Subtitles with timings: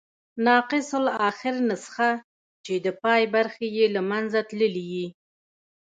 [0.45, 2.11] ناقص الاخرنسخه،
[2.65, 5.07] چي د پای برخي ئې له منځه تللي يي.